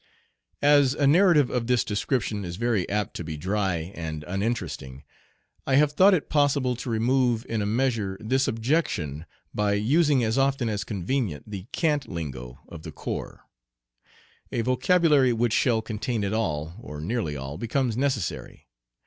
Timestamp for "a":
0.95-1.05, 7.61-7.67, 14.51-14.61